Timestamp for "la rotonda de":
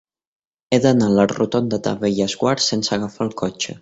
1.19-1.93